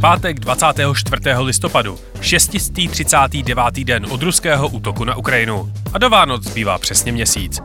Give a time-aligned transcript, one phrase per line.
[0.00, 1.22] pátek 24.
[1.38, 3.84] listopadu, 639.
[3.84, 5.72] den od ruského útoku na Ukrajinu.
[5.92, 7.60] A do Vánoc zbývá přesně měsíc.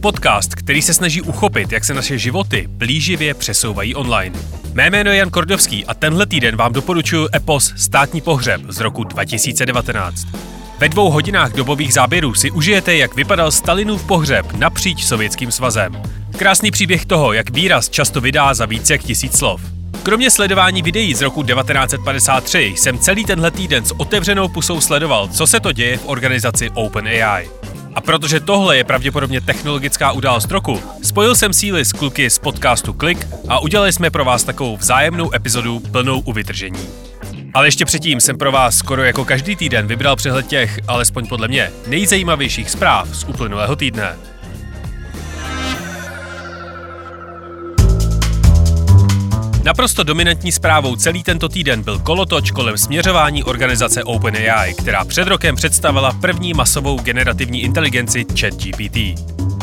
[0.00, 4.38] Podcast, který se snaží uchopit, jak se naše životy blíživě přesouvají online.
[4.72, 9.04] Mé jméno je Jan Kordovský a tenhle týden vám doporučuji epos Státní pohřeb z roku
[9.04, 10.26] 2019.
[10.78, 16.02] Ve dvou hodinách dobových záběrů si užijete, jak vypadal Stalinův pohřeb napříč Sovětským svazem.
[16.36, 19.77] Krásný příběh toho, jak výraz často vydá za více jak tisíc slov.
[20.02, 25.46] Kromě sledování videí z roku 1953 jsem celý tenhle týden s otevřenou pusou sledoval, co
[25.46, 27.50] se to děje v organizaci OpenAI.
[27.94, 32.92] A protože tohle je pravděpodobně technologická událost roku, spojil jsem síly s kluky z podcastu
[32.92, 36.88] Klik a udělali jsme pro vás takovou vzájemnou epizodu plnou uvytržení.
[37.54, 41.48] Ale ještě předtím jsem pro vás skoro jako každý týden vybral přehled těch, alespoň podle
[41.48, 44.16] mě, nejzajímavějších zpráv z uplynulého týdne.
[49.68, 55.56] Naprosto dominantní zprávou celý tento týden byl kolotoč kolem směřování organizace OpenAI, která před rokem
[55.56, 58.96] představila první masovou generativní inteligenci ChatGPT.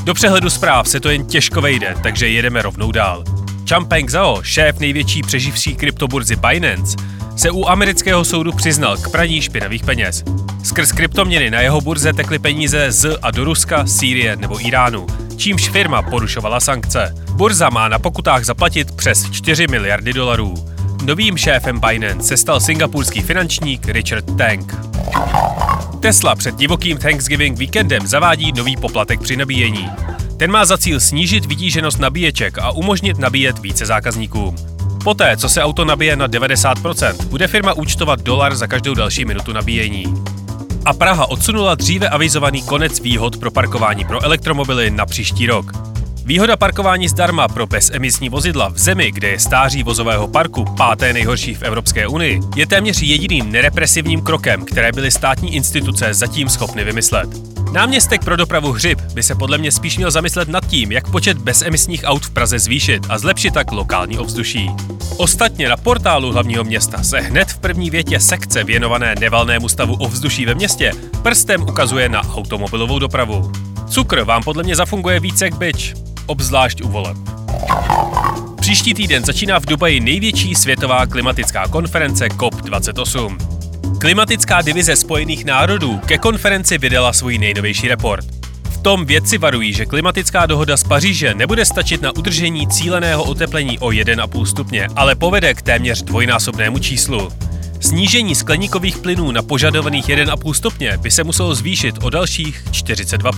[0.03, 3.23] Do přehledu zpráv se to jen těžko vejde, takže jedeme rovnou dál.
[3.69, 6.97] Changpeng Zhao, šéf největší přeživší kryptoburzy Binance,
[7.37, 10.23] se u amerického soudu přiznal k praní špinavých peněz.
[10.63, 15.69] Skrz kryptoměny na jeho burze tekly peníze z a do Ruska, Sýrie nebo Iránu, čímž
[15.69, 17.15] firma porušovala sankce.
[17.31, 20.53] Burza má na pokutách zaplatit přes 4 miliardy dolarů.
[21.03, 24.75] Novým šéfem Binance se stal singapurský finančník Richard Tang.
[25.99, 29.89] Tesla před divokým Thanksgiving víkendem zavádí nový poplatek při nabíjení.
[30.37, 34.55] Ten má za cíl snížit vytíženost nabíječek a umožnit nabíjet více zákazníkům.
[35.03, 39.53] Poté, co se auto nabije na 90%, bude firma účtovat dolar za každou další minutu
[39.53, 40.13] nabíjení.
[40.85, 45.94] A Praha odsunula dříve avizovaný konec výhod pro parkování pro elektromobily na příští rok.
[46.25, 51.53] Výhoda parkování zdarma pro bezemisní vozidla v zemi, kde je stáří vozového parku páté nejhorší
[51.53, 57.29] v Evropské unii, je téměř jediným nerepresivním krokem, které byly státní instituce zatím schopny vymyslet.
[57.71, 61.37] Náměstek pro dopravu Hřib by se podle mě spíš měl zamyslet nad tím, jak počet
[61.37, 64.69] bezemisních aut v Praze zvýšit a zlepšit tak lokální ovzduší.
[65.17, 70.45] Ostatně na portálu hlavního města se hned v první větě sekce věnované nevalnému stavu ovzduší
[70.45, 70.91] ve městě
[71.23, 73.51] prstem ukazuje na automobilovou dopravu.
[73.89, 75.93] Cukr vám podle mě zafunguje více jak byč,
[76.25, 77.17] obzvlášť u voleb.
[78.61, 83.37] Příští týden začíná v Dubaji největší světová klimatická konference COP28.
[83.99, 88.25] Klimatická divize Spojených národů ke konferenci vydala svůj nejnovější report.
[88.69, 93.79] V tom vědci varují, že klimatická dohoda z Paříže nebude stačit na udržení cíleného oteplení
[93.79, 97.31] o 1,5 stupně, ale povede k téměř dvojnásobnému číslu.
[97.79, 103.31] Snížení skleníkových plynů na požadovaných 1,5 stupně by se muselo zvýšit o dalších 42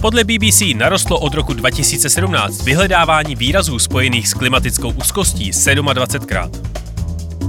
[0.00, 6.50] podle BBC narostlo od roku 2017 vyhledávání výrazů spojených s klimatickou úzkostí 27krát.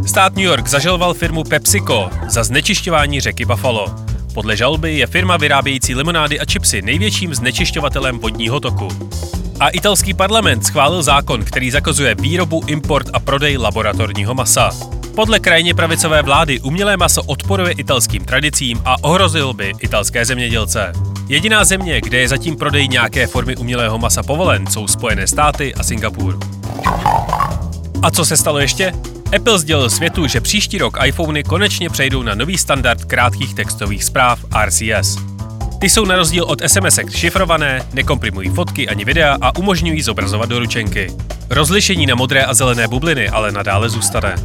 [0.08, 3.96] Stát New York zažaloval firmu PepsiCo za znečišťování řeky Buffalo.
[4.34, 8.88] Podle žalby je firma vyrábějící limonády a čipsy největším znečišťovatelem vodního toku.
[9.60, 14.72] A italský parlament schválil zákon, který zakazuje výrobu, import a prodej laboratorního masa.
[15.16, 21.11] Podle krajně pravicové vlády umělé maso odporuje italským tradicím a ohrozil by italské zemědělce.
[21.32, 25.84] Jediná země, kde je zatím prodej nějaké formy umělého masa povolen, jsou Spojené státy a
[25.84, 26.40] Singapur.
[28.02, 28.94] A co se stalo ještě?
[29.36, 34.46] Apple sdělil světu, že příští rok iPhony konečně přejdou na nový standard krátkých textových zpráv
[34.66, 35.18] RCS.
[35.80, 41.14] Ty jsou na rozdíl od sms šifrované, nekomprimují fotky ani videa a umožňují zobrazovat doručenky.
[41.50, 44.36] Rozlišení na modré a zelené bubliny ale nadále zůstane.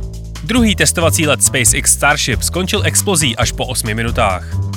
[0.44, 4.75] Druhý testovací let SpaceX Starship skončil explozí až po 8 minutách.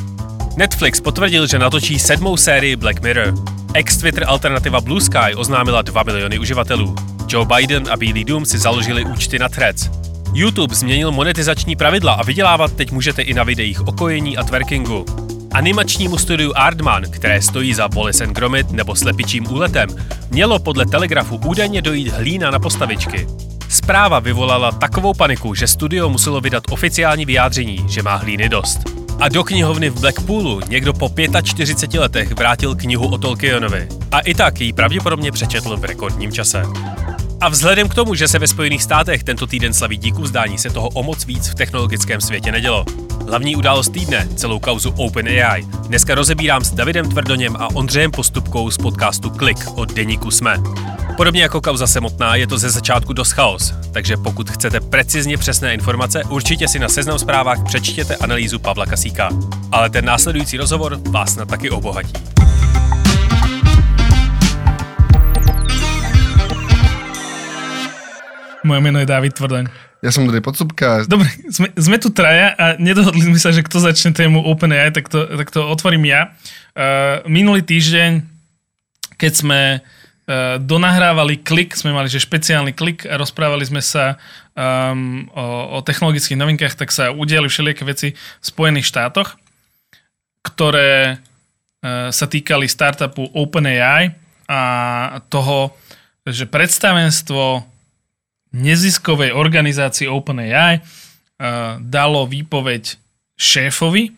[0.59, 3.33] Netflix potvrdil, že natočí sedmou sérii Black Mirror.
[3.73, 6.95] Ex-Twitter alternativa Blue Sky oznámila 2 miliony uživatelů.
[7.27, 9.89] Joe Biden a Bílý dům si založili účty na Threads.
[10.33, 15.05] YouTube změnil monetizační pravidla a vydělávat teď můžete i na videích o kojení a twerkingu.
[15.53, 19.89] Animačnímu studiu Artman, které stojí za Wallace Gromit nebo slepičím úletem,
[20.29, 23.27] mělo podle Telegrafu údajně dojít hlína na postavičky.
[23.69, 28.98] Zpráva vyvolala takovou paniku, že studio muselo vydat oficiální vyjádření, že má hlíny dost.
[29.19, 31.11] A do knihovny v Blackpoolu někdo po
[31.43, 33.87] 45 letech vrátil knihu o Tolkienovi.
[34.11, 36.63] A i tak ji pravděpodobně přečetl v rekordním čase.
[37.41, 40.69] A vzhledem k tomu, že se ve Spojených státech tento týden slaví díku vzdání, se
[40.69, 42.85] toho o moc víc v technologickém světě nedělo.
[43.27, 48.77] Hlavní událost týdne, celou kauzu OpenAI, dneska rozebírám s Davidem Tvrdoněm a Ondřejem Postupkou z
[48.77, 50.57] podcastu Klik od Deníku Jsme.
[51.19, 55.73] Podobně jako kauza samotná je to ze začátku dost chaos, takže pokud chcete precizně přesné
[55.73, 59.29] informace, určitě si na seznam zprávách přečtěte analýzu Pavla Kasíka.
[59.71, 62.13] Ale ten následující rozhovor vás na taky obohatí.
[68.63, 69.67] Moje meno je David Tvrdoň.
[69.99, 71.03] Ja som Andrej Podsúbka.
[71.03, 75.11] Dobre, sme, sme tu traja a nedohodli sme sa, že kto začne tému OpenAI, tak
[75.11, 76.31] to, tak to otvorím ja.
[76.71, 78.23] Uh, minulý týždeň,
[79.19, 79.98] keď sme uh,
[80.61, 84.21] donahrávali klik, sme mali že špeciálny klik a rozprávali sme sa
[84.53, 89.41] um, o, o technologických novinkách, tak sa udiali všelijaké veci v Spojených štátoch,
[90.45, 94.13] ktoré uh, sa týkali startupu OpenAI
[94.45, 94.61] a
[95.33, 95.73] toho,
[96.29, 97.65] že predstavenstvo
[98.53, 103.01] neziskovej organizácii OpenAI uh, dalo výpoveď
[103.33, 104.13] šéfovi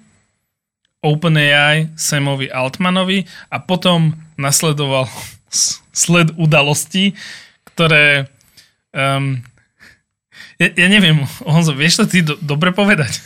[1.01, 5.09] OpenAI Samovi Altmanovi a potom nasledoval
[5.93, 7.13] sled udalostí,
[7.63, 8.27] ktoré
[8.95, 9.43] um,
[10.61, 13.21] ja, ja neviem, Honzo, vieš to ty do, dobre povedať?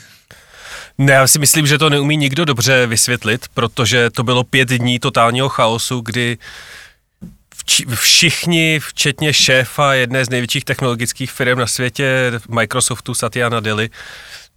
[0.98, 5.00] Ne, já si myslím, že to neumí nikdo dobře vysvětlit, protože to bylo pět dní
[5.00, 6.38] totálního chaosu, kdy
[7.95, 13.83] všichni, včetně šéfa jedné z největších technologických firm na světě, Microsoftu Satya Nadella,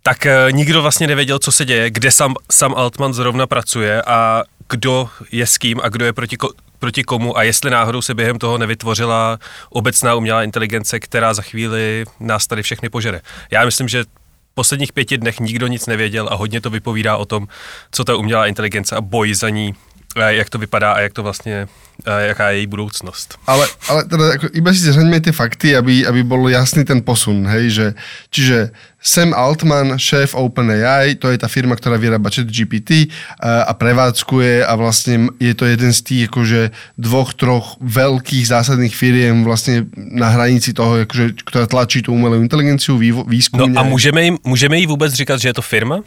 [0.02, 4.44] tak eh, nikdo vlastně nevěděl, co se děje, kde sam, sam Altman zrovna pracuje a
[4.68, 6.36] kdo je s kým a kdo je proti,
[6.78, 9.38] proti komu a jestli náhodou se během toho nevytvořila
[9.70, 13.20] obecná umělá inteligence, která za chvíli nás tady všechny požere.
[13.50, 17.24] Já myslím, že v posledních pěti dnech nikdo nic nevěděl a hodně to vypovídá o
[17.24, 17.48] tom,
[17.90, 19.74] co ta umělá inteligence a boj za ní,
[20.16, 21.68] jak to vypadá a jak to vlastně
[22.06, 23.38] jaká je její budoucnost.
[23.46, 27.42] Ale, ale teda ako, iba si zhrňme tie fakty, aby, aby bol jasný ten posun,
[27.50, 27.86] hej, že,
[28.30, 28.70] čiže
[29.02, 34.62] Sam Altman, šéf OpenAI, to je tá firma, ktorá vyrába chat GPT a, a prevádzkuje
[34.62, 40.30] a vlastne je to jeden z tých akože dvoch, troch veľkých zásadných firiem vlastne na
[40.30, 43.58] hranici toho, akože, ktorá tlačí tú umelú inteligenciu, výskum.
[43.58, 46.02] No a můžeme, jim, můžeme jí vůbec říkat, že je to firma?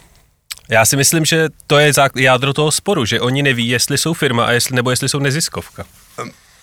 [0.72, 4.46] Já si myslím, že to je jádro toho sporu, že oni neví, jestli jsou firma
[4.46, 5.84] a jestli, nebo jestli jsou neziskovka.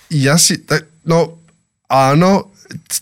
[0.09, 1.37] Ja si, tak, no
[1.85, 2.49] áno,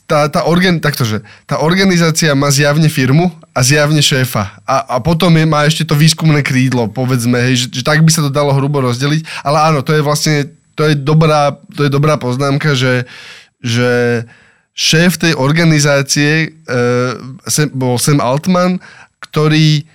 [0.03, 4.59] tá, tá, organ, taktože, tá organizácia má zjavne firmu a zjavne šéfa.
[4.67, 8.11] A, a potom je, má ešte to výskumné krídlo, povedzme, hej, že, že tak by
[8.11, 9.23] sa to dalo hrubo rozdeliť.
[9.47, 13.07] Ale áno, to je vlastne, to je dobrá, to je dobrá poznámka, že,
[13.63, 14.23] že
[14.75, 18.83] šéf tej organizácie e, bol Sam Altman,
[19.23, 19.87] ktorý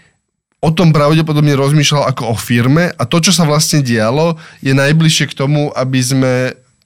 [0.62, 5.34] o tom pravdepodobne rozmýšľal ako o firme a to, čo sa vlastne dialo, je najbližšie
[5.34, 6.34] k tomu, aby sme,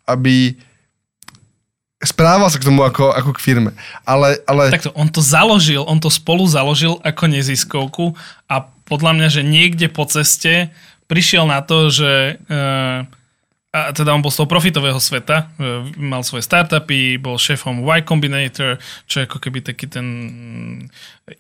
[0.08, 0.56] aby
[2.00, 3.70] správal sa k tomu ako, ako k firme.
[4.08, 4.73] Ale, ale...
[4.73, 8.17] Takto, on to založil, on to spolu založil ako neziskovku
[8.49, 10.73] a podľa mňa, že niekde po ceste
[11.05, 13.05] prišiel na to, že uh,
[13.76, 15.52] a teda on bol z toho profitového sveta,
[16.00, 20.08] mal svoje startupy, bol šéfom Y Combinator, čo je ako keby taký ten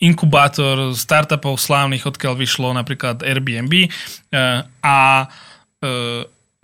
[0.04, 3.72] inkubátor startupov slávnych, odkiaľ vyšlo napríklad Airbnb.
[3.72, 3.88] E,
[4.84, 5.88] a e,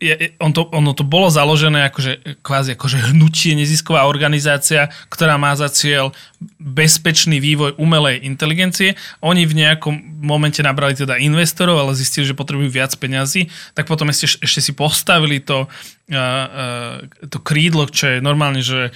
[0.03, 5.55] je, on to, ono to bolo založené akože, kvázi akože hnutie, nezisková organizácia, ktorá má
[5.55, 6.11] za cieľ
[6.59, 8.99] bezpečný vývoj umelej inteligencie.
[9.23, 13.47] Oni v nejakom momente nabrali teda investorov, ale zistili, že potrebujú viac peňazí,
[13.79, 16.97] tak potom ešte, ešte si postavili to, uh, uh,
[17.31, 18.91] to krídlo, čo je normálne, že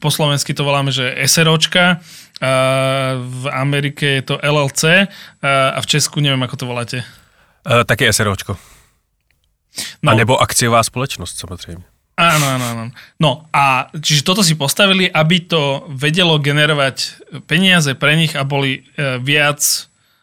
[0.00, 5.86] po slovensky to voláme, že SROčka, uh, v Amerike je to LLC uh, a v
[5.88, 6.98] Česku neviem, ako to voláte.
[7.64, 8.77] Uh, také SROčko.
[10.02, 10.12] No.
[10.12, 11.84] A nebo akciová společnost samozřejmě.
[12.18, 12.84] Áno, áno, áno.
[13.22, 17.14] No a čiže toto si postavili, aby to vedelo generovať
[17.46, 19.62] peniaze pre nich a boli e, viac,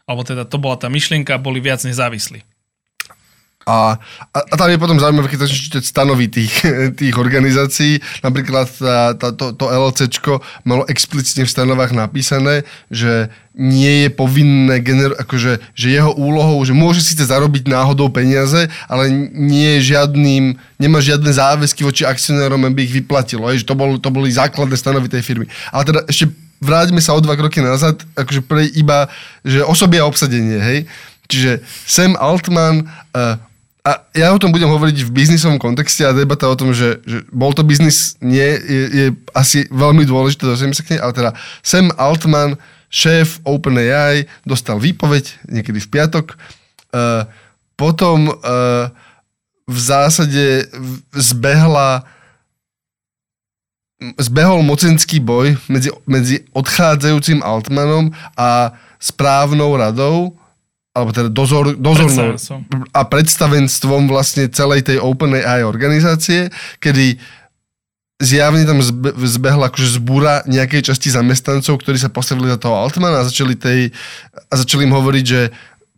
[0.03, 2.43] alebo teda to bola tá myšlienka, boli viac nezávislí.
[3.65, 3.97] A,
[4.29, 6.53] a, a tam je potom zaujímavé, keď začneš čítať stanovy tých,
[7.01, 7.97] tých organizácií.
[8.21, 10.37] Napríklad tá, tá, to, to LLCčko
[10.69, 12.61] malo explicitne v stanovách napísané,
[12.93, 18.67] že nie je povinné, gener- akože, že jeho úlohou, že môže síce zarobiť náhodou peniaze,
[18.85, 23.49] ale nie je žiadnym, nemá žiadne záväzky voči akcionárom, aby ich vyplatilo.
[23.49, 25.49] Že to, bol, to boli základné stanovy tej firmy.
[25.73, 26.29] Ale teda ešte
[26.61, 29.09] vráťme sa o dva kroky nazad, akože pre iba,
[29.41, 30.79] že osoby a obsadenie, hej.
[31.25, 33.41] Čiže Sam Altman uh,
[33.85, 37.21] a ja o tom budem hovoriť v biznisovom kontexte a debata o tom, že, že
[37.29, 39.05] bol to biznis, nie, je, je
[39.37, 42.57] asi veľmi dôležité, dostaneme sa k nej, ale teda Sam Altman,
[42.89, 46.33] šéf OpenAI, dostal výpoveď niekedy v piatok.
[46.89, 47.29] Uh,
[47.77, 48.89] potom uh,
[49.69, 50.65] v zásade
[51.13, 52.09] zbehla
[54.19, 60.35] zbehol mocenský boj medzi, medzi odchádzajúcim Altmanom a správnou radou
[60.95, 62.39] alebo teda dozor, dozornou
[62.95, 66.47] a predstavenstvom vlastne celej tej OpenAI organizácie,
[66.79, 67.19] kedy
[68.23, 73.21] zjavne tam zbe, zbehla akože zbúra nejakej časti zamestnancov, ktorí sa postavili za toho Altmana
[73.21, 73.91] a začali, tej,
[74.47, 75.41] a začali im hovoriť, že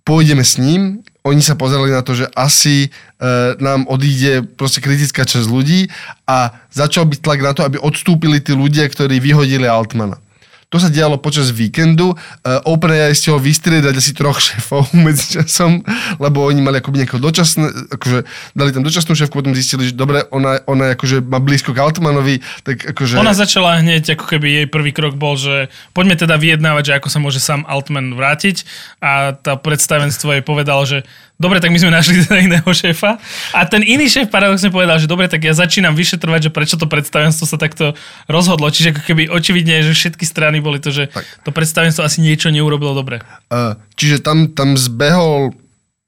[0.02, 1.06] pôjdeme s ním.
[1.22, 3.30] Oni sa pozerali na to, že asi e,
[3.62, 5.92] nám odíde proste kritická časť ľudí
[6.26, 10.18] a začal byť tlak na to, aby odstúpili tí ľudia, ktorí vyhodili Altmana.
[10.68, 12.12] To sa dialo počas víkendu.
[12.44, 15.80] Uh, OpenAI stihol vystriedať asi troch šéfov medzi časom,
[16.20, 20.28] lebo oni mali akoby nejakého dočasné, akože dali tam dočasnú šéfku, potom zistili, že dobre,
[20.28, 23.16] ona, ona akože má blízko k Altmanovi, tak akože...
[23.16, 27.08] Ona začala hneď, ako keby jej prvý krok bol, že poďme teda vyjednávať, že ako
[27.08, 28.68] sa môže sám Altman vrátiť
[29.00, 31.08] a tá predstavenstvo jej povedalo, že
[31.38, 33.22] dobre, tak my sme našli teda iného šéfa.
[33.54, 36.90] A ten iný šéf paradoxne povedal, že dobre, tak ja začínam vyšetrovať, že prečo to
[36.90, 37.94] predstavenstvo sa takto
[38.26, 38.68] rozhodlo.
[38.70, 41.24] Čiže ako keby očividne, že všetky strany boli to, že tak.
[41.46, 43.22] to predstavenstvo asi niečo neurobilo dobre.
[43.48, 45.54] Uh, čiže tam, tam zbehol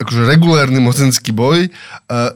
[0.01, 1.69] akože regulárny mocenský boj.
[2.09, 2.33] Uh,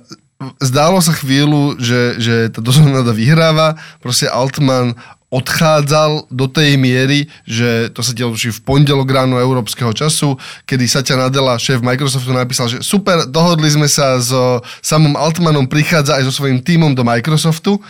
[0.59, 4.99] zdálo sa chvíľu, že, že tá dozorná vyhráva, proste Altman
[5.33, 10.37] odchádzal do tej miery, že to sa dialo v pondelok ráno európskeho času,
[10.69, 16.21] kedy Satya Nadella, šéf Microsoftu, napísal, že super, dohodli sme sa so samom Altmanom, prichádza
[16.21, 17.81] aj so svojím tímom do Microsoftu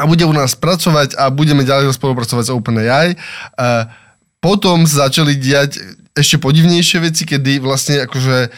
[0.00, 3.08] a bude u nás pracovať a budeme ďalej spolupracovať s OpenAI.
[4.40, 5.76] Potom sa začali diať
[6.16, 8.48] ešte podivnejšie veci, kedy vlastne akože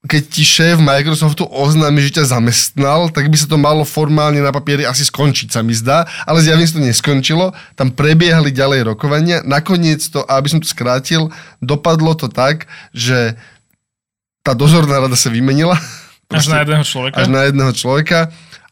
[0.00, 4.48] keď ti šéf Microsoftu oznámi, že ťa zamestnal, tak by sa to malo formálne na
[4.48, 9.44] papieri asi skončiť, sa mi zdá, ale zjavne sa to neskončilo, tam prebiehali ďalej rokovania,
[9.44, 11.28] nakoniec to, aby som to skrátil,
[11.60, 12.64] dopadlo to tak,
[12.96, 13.36] že
[14.40, 15.76] tá dozorná rada sa vymenila.
[16.32, 17.16] Až na jedného človeka?
[17.20, 18.18] Až na jedného človeka.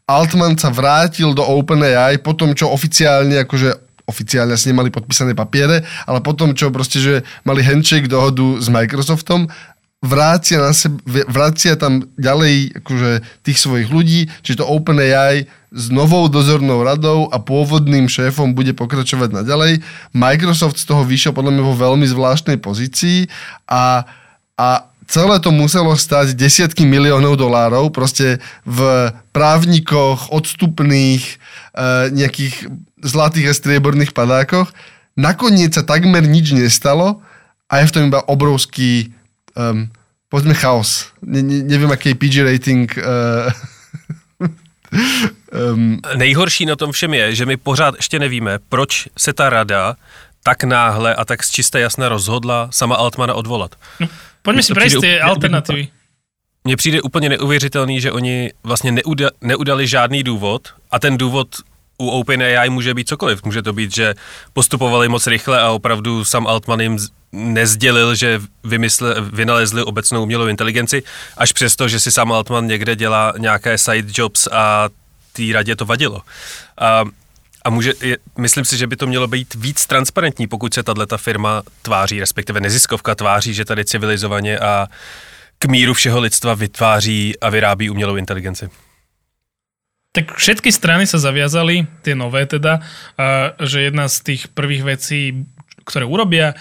[0.08, 5.84] Altman sa vrátil do OpenAI po tom, čo oficiálne akože oficiálne asi nemali podpísané papiere,
[6.08, 9.52] ale potom, čo proste, že mali handshake dohodu s Microsoftom
[9.98, 13.10] vrácia, na sebe, vrácia tam ďalej akože
[13.42, 19.42] tých svojich ľudí, čiže to OpenAI s novou dozornou radou a pôvodným šéfom bude pokračovať
[19.42, 19.82] naďalej.
[20.14, 23.26] Microsoft z toho vyšiel podľa mňa vo veľmi zvláštnej pozícii
[23.66, 24.06] a,
[24.54, 24.68] a
[25.10, 31.34] celé to muselo stať desiatky miliónov dolárov, proste v právnikoch, odstupných, e,
[32.14, 32.70] nejakých
[33.02, 34.70] zlatých a strieborných padákoch.
[35.18, 37.18] Nakoniec sa takmer nič nestalo
[37.66, 39.17] a je v tom iba obrovský
[39.72, 39.90] um,
[40.28, 41.12] povedzme chaos.
[41.22, 42.98] Ne, ne, nevím, aký je PG rating.
[44.40, 44.50] Uh,
[45.72, 49.96] um, Nejhorší na tom všem je, že my pořád ještě nevíme, proč se ta rada
[50.42, 53.74] tak náhle a tak z čisté jasné rozhodla sama Altmana odvolat.
[54.00, 54.08] No,
[54.42, 55.88] pojďme si prejsť ty alternativy.
[56.64, 61.48] Mně přijde úplně neuvěřitelný, že oni vlastně neuda, neudali žádný důvod a ten důvod
[61.98, 63.44] u OpenAI může být cokoliv.
[63.44, 64.14] Může to být, že
[64.52, 66.98] postupovali moc rychle a opravdu sam Altman jim
[67.32, 71.02] nezdělil, že vymysle, vynalezli obecnou umělou inteligenci,
[71.36, 74.88] až přesto, že si sám Altman někde dělá nějaké side jobs a
[75.32, 76.22] té radě to vadilo.
[76.78, 77.04] A,
[77.64, 81.18] a může, je, myslím si, že by to mělo být víc transparentní, pokud se tato
[81.18, 84.86] firma tváří, respektive neziskovka tváří, že tady civilizovaně a
[85.58, 88.68] k míru všeho lidstva vytváří a vyrábí umělou inteligenci.
[90.16, 92.80] Tak všetky strany sa zaviazali, tie nové teda,
[93.60, 95.44] že jedna z tých prvých vecí,
[95.84, 96.56] ktoré urobia,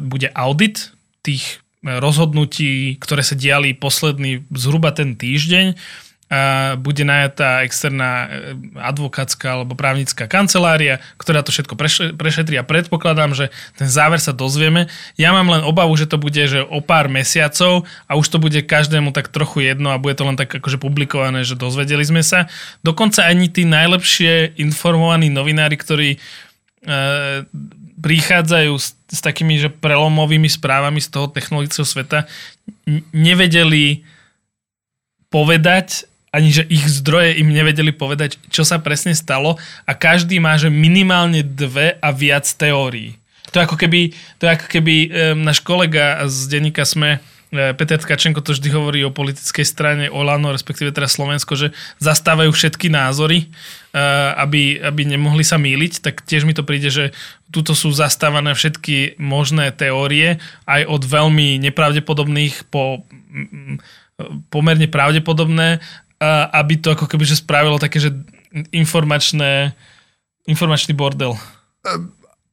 [0.00, 5.76] bude audit tých rozhodnutí, ktoré sa diali posledný zhruba ten týždeň
[6.78, 11.74] bude najatá externá e, advokátska alebo právnická kancelária, ktorá to všetko
[12.14, 14.86] prešetrí a predpokladám, že ten záver sa dozvieme.
[15.18, 18.62] Ja mám len obavu, že to bude že o pár mesiacov a už to bude
[18.62, 22.46] každému tak trochu jedno a bude to len tak akože publikované, že dozvedeli sme sa.
[22.86, 26.18] Dokonca ani tí najlepšie informovaní novinári, ktorí e,
[27.98, 32.30] prichádzajú s, s takými že prelomovými správami z toho technologického sveta,
[33.10, 34.06] nevedeli
[35.30, 40.54] povedať, ani že ich zdroje im nevedeli povedať, čo sa presne stalo a každý má,
[40.54, 43.18] že minimálne dve a viac teórií.
[43.50, 47.18] To je ako keby, to je ako keby um, náš kolega z denníka Sme,
[47.50, 52.54] e, Peter Tkačenko to vždy hovorí o politickej strane Olano, respektíve teraz Slovensko, že zastávajú
[52.54, 53.50] všetky názory,
[53.90, 57.10] uh, aby, aby nemohli sa míliť, tak tiež mi to príde, že
[57.50, 60.38] tuto sú zastávané všetky možné teórie,
[60.70, 63.02] aj od veľmi nepravdepodobných po
[64.50, 65.80] pomerne pravdepodobné
[66.20, 68.12] aby to ako keby že spravilo také, že
[68.70, 69.72] informačné,
[70.44, 71.32] informačný bordel.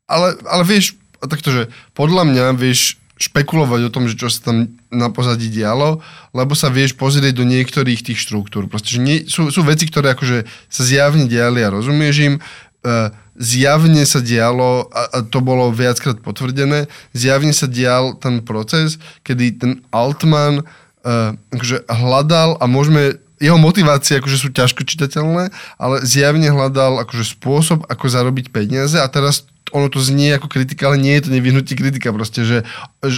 [0.07, 4.77] Ale, ale vieš, takto, že podľa mňa vieš špekulovať o tom, že čo sa tam
[4.93, 6.05] na pozadí dialo,
[6.37, 8.69] lebo sa vieš pozrieť do niektorých tých štruktúr.
[8.69, 13.09] Proste, že nie, sú, sú veci, ktoré akože sa zjavne diali a rozumieš im, uh,
[13.33, 16.85] zjavne sa dialo, a, to bolo viackrát potvrdené,
[17.17, 24.17] zjavne sa dial ten proces, kedy ten Altman uh, akože hľadal a môžeme jeho motivácie
[24.17, 29.91] akože sú ťažko čitateľné, ale zjavne hľadal akože spôsob, ako zarobiť peniaze a teraz ono
[29.91, 32.63] to znie ako kritika, ale nie je to nevyhnutí kritika proste, že,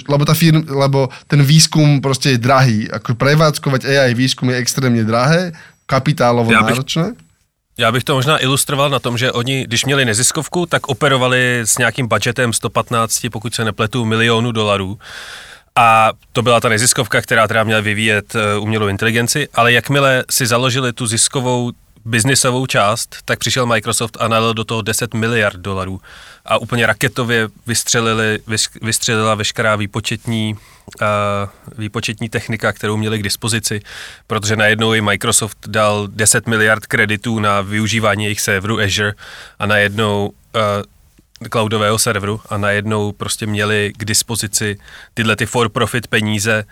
[0.10, 2.90] lebo, tá firm, lebo ten výskum proste je drahý.
[2.90, 5.54] Ako prevádzkovať AI výskum je extrémne drahé,
[5.86, 7.08] kapitálovo bych, náročné.
[7.78, 11.78] Já bych to možná ilustroval na tom, že oni, když měli neziskovku, tak operovali s
[11.78, 15.00] nějakým budgetem 115, pokud se nepletu, milionů dolarů.
[15.76, 20.48] A to byla ta neziskovka, která teda měla vyvíjet eh, umělou inteligenci, ale jakmile si
[20.48, 21.72] založili tu ziskovou
[22.06, 26.02] biznisovou část, tak přišel Microsoft a nalil do toho 10 miliard dolarů.
[26.46, 28.40] A úplně raketově vystřelili,
[28.82, 30.54] vystřelila veškerá výpočetní,
[31.02, 31.08] uh,
[31.78, 33.82] výpočetní technika, kterou měli k dispozici,
[34.28, 39.14] protože najednou i Microsoft dal 10 miliard kreditů na využívání jejich serveru Azure
[39.60, 40.62] a najednou uh,
[41.52, 44.78] cloudového serveru a najednou prostě měli k dispozici
[45.14, 46.66] tyhle ty for-profit peníze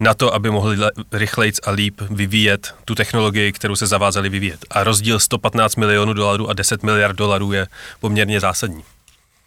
[0.00, 0.76] na to, aby mohli
[1.12, 4.60] rychlejc a líp vyvíjet tu technologii, kterou se zavázali vyvíjet.
[4.70, 7.66] A rozdíl 115 milionů dolarů a 10 miliard dolarů je
[8.00, 8.84] poměrně zásadní.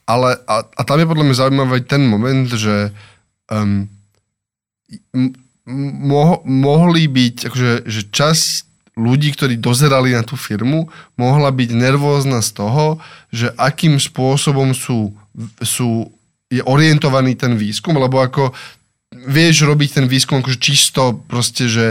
[0.07, 2.95] Ale a, a tam je podľa mňa zaujímavý ten moment, že
[3.51, 3.91] um,
[5.67, 8.66] mo, mohli byť, akože, že časť
[8.97, 12.97] ľudí, ktorí dozerali na tú firmu, mohla byť nervózna z toho,
[13.29, 15.13] že akým spôsobom sú,
[15.61, 16.09] sú
[16.47, 18.55] je orientovaný ten výskum, lebo ako
[19.11, 21.85] vieš robiť ten výskum akože čisto proste, že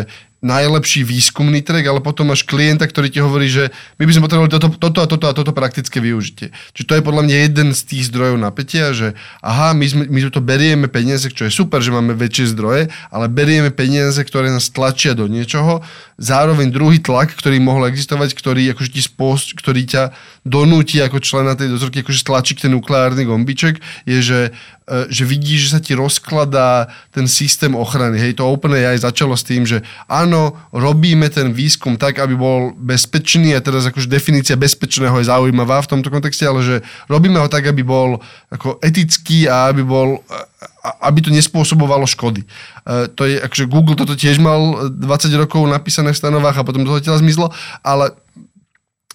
[0.45, 4.53] najlepší výskumný track, ale potom máš klienta, ktorý ti hovorí, že my by sme potrebovali
[4.53, 6.53] toto, toto a toto a toto praktické využitie.
[6.77, 10.19] Čiže to je podľa mňa jeden z tých zdrojov napätia, že aha, my, sme, my
[10.29, 14.69] to berieme peniaze, čo je super, že máme väčšie zdroje, ale berieme peniaze, ktoré nás
[14.69, 15.81] tlačia do niečoho.
[16.16, 20.16] Zároveň druhý tlak, ktorý mohol existovať, ktorý, akože ti spôst, ktorý ťa
[20.49, 24.40] donúti ako člena tej dozorky, akože stlačí ten nukleárny gombiček, je, že
[24.87, 28.23] E, že vidíš, že sa ti rozkladá ten systém ochrany.
[28.23, 33.50] Hej, to OpenAI začalo s tým, že áno, robíme ten výskum tak, aby bol bezpečný
[33.58, 36.76] a teraz akože definícia bezpečného je zaujímavá v tomto kontexte, ale že
[37.11, 40.23] robíme ho tak, aby bol ako etický a aby bol
[41.02, 42.46] aby to nespôsobovalo škody.
[42.87, 46.87] E, to je, akože Google toto tiež mal 20 rokov napísané v stanovách a potom
[46.87, 47.50] to odtiaľ zmizlo,
[47.83, 48.14] ale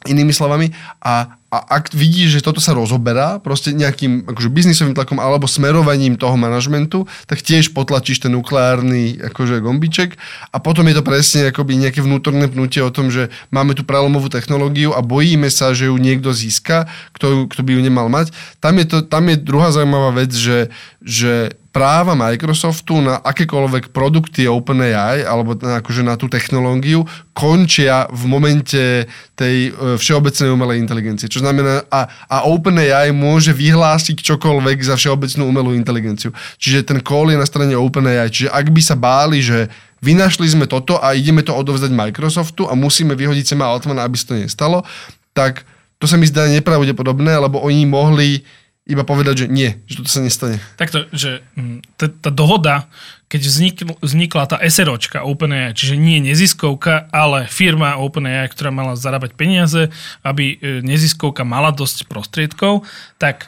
[0.09, 5.21] inými slovami a, a ak vidíš, že toto sa rozoberá proste nejakým akože biznisovým tlakom
[5.21, 10.17] alebo smerovaním toho manažmentu, tak tiež potlačíš ten nukleárny akože gombiček
[10.49, 14.25] a potom je to presne akoby nejaké vnútorné pnutie o tom, že máme tu prelomovú
[14.33, 18.33] technológiu a bojíme sa, že ju niekto získa, kto, kto by ju nemal mať.
[18.57, 20.73] Tam je, to, tam je druhá zaujímavá vec, že,
[21.05, 28.23] že práva Microsoftu na akékoľvek produkty OpenAI alebo na, akože na tú technológiu končia v
[28.27, 29.07] momente
[29.39, 31.31] tej e, všeobecnej umelej inteligencie.
[31.31, 36.35] Čo znamená, a, a OpenAI môže vyhlásiť čokoľvek za všeobecnú umelú inteligenciu.
[36.59, 38.27] Čiže ten call je na strane OpenAI.
[38.27, 39.71] Čiže ak by sa báli, že
[40.03, 44.35] vynašli sme toto a ideme to odovzdať Microsoftu a musíme vyhodiť Sema Altmana, aby sa
[44.35, 44.83] to nestalo,
[45.31, 45.63] tak
[46.01, 48.41] to sa mi zdá nepravdepodobné, lebo oni mohli
[48.89, 50.57] iba povedať, že nie, že toto sa nestane.
[50.73, 52.89] Takto, že mm, tá, tá dohoda,
[53.29, 59.37] keď vznikl, vznikla tá SROčka OpenAI, čiže nie neziskovka, ale firma OpenAI, ktorá mala zarábať
[59.37, 59.93] peniaze,
[60.25, 62.81] aby e, neziskovka mala dosť prostriedkov,
[63.21, 63.45] tak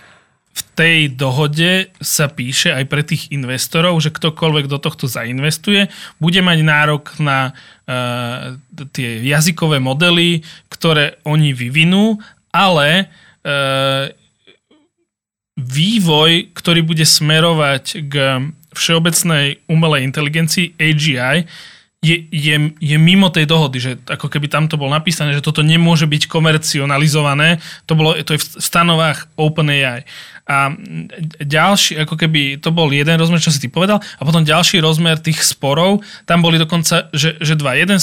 [0.53, 5.89] v tej dohode sa píše aj pre tých investorov, že ktokoľvek do tohto zainvestuje,
[6.21, 7.57] bude mať nárok na
[7.89, 8.53] uh,
[8.93, 12.21] tie jazykové modely, ktoré oni vyvinú,
[12.53, 14.13] ale uh,
[15.57, 18.13] vývoj, ktorý bude smerovať k
[18.73, 21.45] všeobecnej umelej inteligencii AGI,
[22.03, 25.63] je, je, je mimo tej dohody, že ako keby tam to bolo napísané, že toto
[25.63, 30.03] nemôže byť komercionalizované, to, bolo, to je v stanovách OpenAI.
[30.43, 30.75] A
[31.39, 35.15] ďalší, ako keby to bol jeden rozmer, čo si ty povedal, a potom ďalší rozmer
[35.15, 37.79] tých sporov, tam boli dokonca, že, že dva.
[37.79, 37.95] Jeden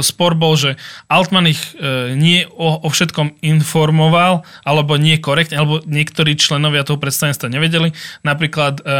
[0.00, 0.80] spor bol, že
[1.12, 6.96] Altman ich e, nie o, o všetkom informoval, alebo nie korektne, alebo niektorí členovia toho
[6.96, 7.92] predstavenstva nevedeli.
[8.24, 8.96] Napríklad e, e,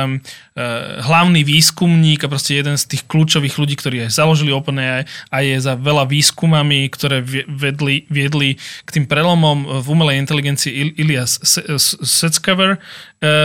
[1.00, 5.56] hlavný výskumník a proste jeden z tých kľúčových ľudí, ktorí aj založili OpenAI a je
[5.56, 12.81] za veľa výskumami, ktoré vedli, viedli k tým prelomom v umelej inteligencii Ilias Setzkever, E,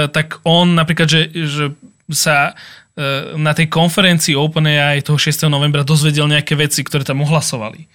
[0.10, 1.66] tak on napríklad, že, že
[2.12, 2.52] sa
[2.96, 5.48] e, na tej konferencii OpenAI toho 6.
[5.52, 7.84] novembra dozvedel nejaké veci, ktoré tam ohlasovali.
[7.84, 7.88] E,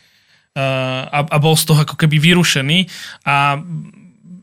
[1.09, 2.87] a, a bol z toho ako keby vyrušený
[3.25, 3.57] a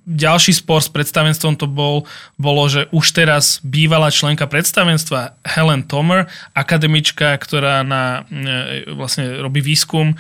[0.10, 2.10] ďalší spor s predstavenstvom to bol,
[2.41, 6.26] bolo, že už teraz bývalá členka predstavenstva Helen Tomer,
[6.58, 8.26] akademička, ktorá na,
[8.98, 10.17] vlastne robí výskum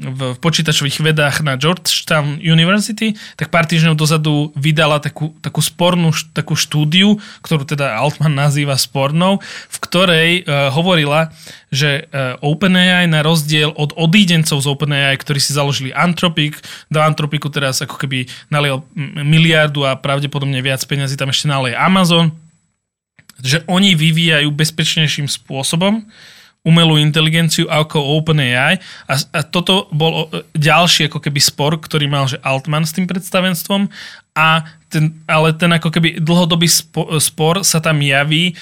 [0.00, 6.58] v počítačových vedách na Georgetown University, tak pár týždňov dozadu vydala takú, takú spornú takú
[6.58, 7.14] štúdiu,
[7.44, 9.38] ktorú teda Altman nazýva spornou,
[9.70, 11.30] v ktorej uh, hovorila,
[11.70, 16.58] že uh, OpenAI na rozdiel od odídencov z OpenAI, ktorí si založili Anthropic,
[16.90, 18.82] do Anthropiku teraz ako keby naliel
[19.22, 22.34] miliardu a pravdepodobne viac peniazy tam ešte nalej Amazon,
[23.40, 26.04] že oni vyvíjajú bezpečnejším spôsobom,
[26.60, 28.76] umelú inteligenciu ako OpenAI.
[29.08, 33.88] A, a toto bol ďalší ako keby spor, ktorý mal že Altman s tým predstavenstvom.
[34.36, 36.66] A ten, ale ten ako keby dlhodobý
[37.22, 38.54] spor sa tam javí, e,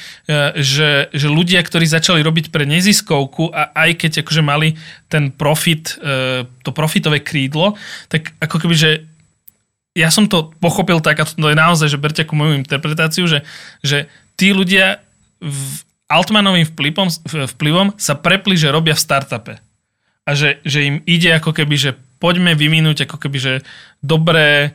[0.60, 4.76] že, že ľudia, ktorí začali robiť pre neziskovku a aj keď akože mali
[5.08, 7.74] ten profit, e, to profitové krídlo,
[8.12, 8.90] tak ako keby, že
[9.96, 13.42] ja som to pochopil tak, a to je naozaj, že berte ako moju interpretáciu, že,
[13.80, 14.06] že
[14.36, 15.00] tí ľudia
[15.40, 19.54] v, Altmanovým vplyvom, vplyvom sa prepli, že robia v startupe.
[20.24, 23.52] A že, že im ide ako keby, že poďme vyvinúť ako keby, že
[24.00, 24.72] dobré,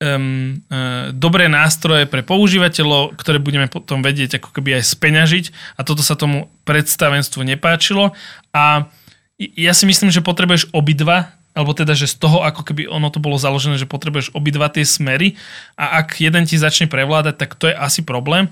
[0.00, 5.44] um, uh, dobré nástroje pre používateľov, ktoré budeme potom vedieť ako keby aj speňažiť.
[5.76, 8.12] A toto sa tomu predstavenstvu nepáčilo.
[8.52, 8.92] A
[9.40, 13.18] ja si myslím, že potrebuješ obidva alebo teda, že z toho, ako keby ono to
[13.18, 15.34] bolo založené, že potrebuješ obidva tie smery.
[15.74, 18.46] A ak jeden ti začne prevládať, tak to je asi problém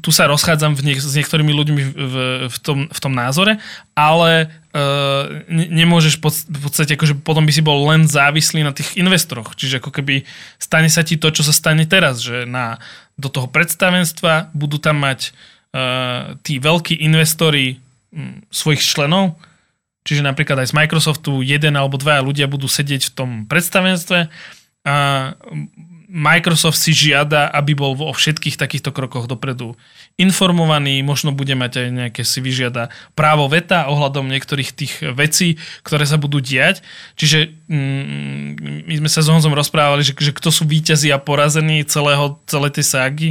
[0.00, 2.14] tu sa rozchádzam v niek- s niektorými ľuďmi v,
[2.48, 3.56] v, tom, v tom názore,
[3.96, 8.98] ale uh, nemôžeš pod, v podstate, akože potom by si bol len závislý na tých
[9.00, 9.56] investoroch.
[9.56, 10.28] Čiže ako keby
[10.60, 12.80] stane sa ti to, čo sa stane teraz, že na,
[13.16, 15.30] do toho predstavenstva budú tam mať
[15.74, 17.80] uh, tí veľkí investori
[18.12, 19.40] um, svojich členov,
[20.02, 24.32] čiže napríklad aj z Microsoftu jeden alebo dva ľudia budú sedieť v tom predstavenstve
[24.80, 24.96] a
[26.10, 29.78] Microsoft si žiada, aby bol vo všetkých takýchto krokoch dopredu
[30.18, 36.02] informovaný, možno bude mať aj nejaké si vyžiada právo veta ohľadom niektorých tých vecí, ktoré
[36.02, 36.82] sa budú diať.
[37.14, 41.86] Čiže mm, my sme sa s Honzom rozprávali, že, že kto sú víťazí a porazení
[41.86, 43.28] celého, celej tej ságy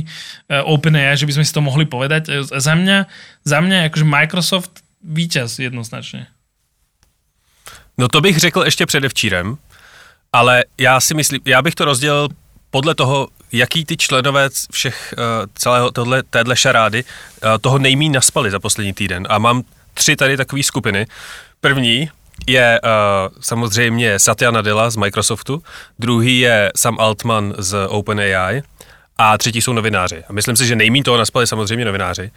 [0.48, 2.32] uh, OpenAI, že by sme si to mohli povedať.
[2.32, 3.12] E, za mňa,
[3.44, 4.72] za mňa akože Microsoft
[5.04, 6.28] víťaz jednoznačně.
[7.98, 9.58] No to bych řekl ještě předevčírem,
[10.34, 12.30] ale já si myslím, já bych to rozdělil
[12.72, 15.24] podle toho, jaký ty členové všech uh,
[15.56, 19.28] celého tohle, téhle šarády uh, toho nejmí naspali za poslední týden.
[19.30, 21.08] A mám tři tady takové skupiny.
[21.62, 22.10] První
[22.48, 22.90] je uh,
[23.42, 25.64] samozřejmě Satya Nadella z Microsoftu,
[26.00, 28.62] druhý je Sam Altman z OpenAI
[29.18, 30.24] a třetí jsou novináři.
[30.30, 32.32] A myslím si, že nejmí toho naspali samozřejmě novináři.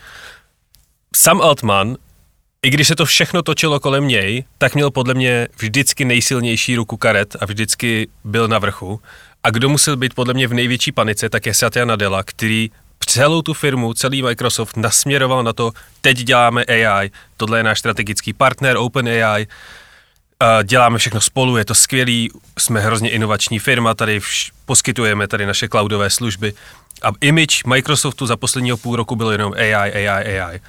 [1.16, 1.96] Sam Altman
[2.66, 6.96] i když se to všechno točilo kolem něj, tak měl podle mě vždycky nejsilnější ruku
[6.96, 9.00] karet a vždycky byl na vrchu.
[9.44, 12.70] A kdo musel být podle mě v největší panice, tak je Satya Nadella, který
[13.06, 18.32] celou tu firmu, celý Microsoft nasměroval na to, teď děláme AI, tohle je náš strategický
[18.32, 19.46] partner OpenAI,
[20.64, 25.68] děláme všechno spolu, je to skvělý, jsme hrozně inovační firma, tady vš- poskytujeme tady naše
[25.68, 26.52] cloudové služby.
[27.02, 30.60] A image Microsoftu za posledního půl roku byl jenom AI, AI, AI.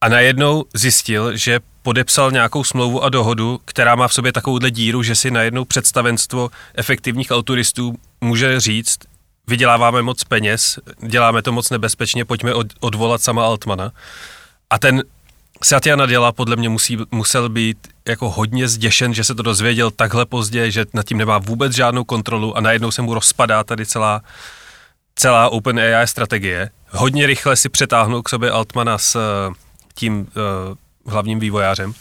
[0.00, 5.02] A najednou zjistil, že podepsal nějakou smlouvu a dohodu, která má v sobě takovouhle díru,
[5.02, 8.98] že si najednou představenstvo efektivních autoristů může říct,
[9.46, 13.92] vyděláváme moc peněz, děláme to moc nebezpečně, pojďme odvolat sama Altmana.
[14.70, 15.02] A ten
[15.64, 20.26] Satya Nadella podle mě musí, musel být jako hodně zděšen, že se to dozvěděl takhle
[20.26, 24.22] pozdě, že nad tím nemá vůbec žádnou kontrolu a najednou se mu rozpadá tady celá,
[25.14, 26.70] celá OpenAI strategie.
[26.90, 29.18] Hodně rychle si přetáhnul k sobě Altmana s
[29.98, 31.94] tím uh, hlavním vývojářem,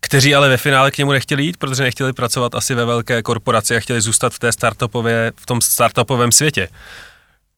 [0.00, 3.76] kteří ale ve finále k němu nechtěli jít, protože nechtěli pracovat asi ve velké korporaci
[3.76, 6.68] a chtěli zůstat v té startupové, v tom startupovém světě.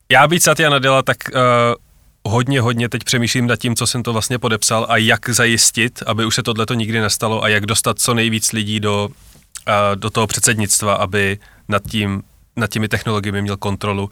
[0.09, 4.13] Já být Satya Nadella, tak uh, hodně, hodně teď přemýšlím nad tím, co jsem to
[4.13, 8.15] vlastně podepsal a jak zajistit, aby už se tohleto nikdy nestalo a jak dostat co
[8.15, 12.23] nejvíc lidí do, uh, do toho předsednictva, aby nad, tím,
[12.57, 14.11] nad těmi technologiemi měl kontrolu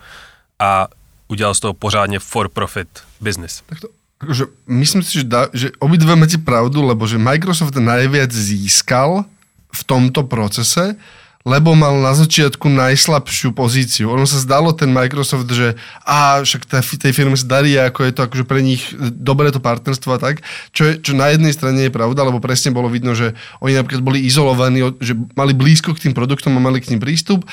[0.58, 0.88] a
[1.28, 2.88] udělal z toho pořádně for profit
[3.20, 3.62] business.
[3.66, 3.88] Tak to
[4.24, 9.28] akože, myslím si, že, da, že obidve máte pravdu, lebo že Microsoft najviac získal
[9.70, 10.96] v tomto procese,
[11.44, 14.08] lebo mal na začiatku najslabšiu pozíciu.
[14.08, 16.64] Ono sa zdalo ten Microsoft, že a však
[16.96, 20.40] tej firme sa darí, ako je to akože pre nich dobré to partnerstvo a tak,
[20.72, 24.00] čo, je, čo na jednej strane je pravda, lebo presne bolo vidno, že oni napríklad
[24.00, 27.44] boli izolovaní, že mali blízko k tým produktom a mali k ním prístup,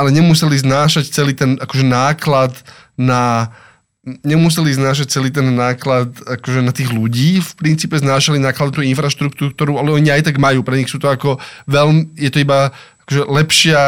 [0.00, 2.56] ale nemuseli znášať celý ten akože náklad
[2.96, 3.52] na
[4.06, 9.50] nemuseli znášať celý ten náklad akože na tých ľudí, v princípe znášali náklad tú infraštruktúru,
[9.50, 10.62] ktorú ale oni aj tak majú.
[10.62, 12.70] Pre nich sú to ako veľmi, je to iba
[13.02, 13.82] akože lepšia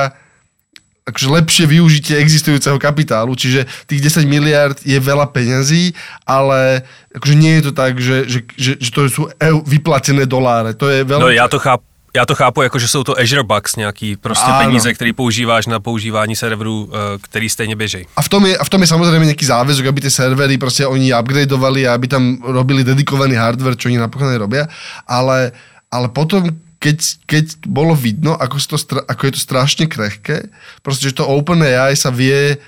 [1.09, 5.97] akože lepšie využitie existujúceho kapitálu, čiže tých 10 miliard je veľa peňazí,
[6.29, 6.85] ale
[7.17, 9.23] akože nie je to tak, že, že, že, že to sú
[9.65, 10.77] vyplatené doláre.
[10.77, 11.25] To je veľmi...
[11.25, 11.81] No ja to chápu,
[12.19, 14.67] já to chápu jako, že jsou to Azure Bucks, nějaký prostě Áno.
[14.67, 18.07] peníze, které používáš na používání serverů, eh, který stejně běží.
[18.17, 20.87] A v tom je, a v tom je samozřejmě nějaký záväzok, aby ty servery prostě
[20.87, 24.67] oni upgradeovali a aby tam robili dedikovaný hardware, čo oni napokon robia,
[25.07, 25.55] ale,
[25.91, 28.77] ale potom keď, keď bolo vidno, ako, to,
[29.07, 30.47] ako je to strašne krehké,
[30.83, 32.59] proste, že to OpenAI sa vie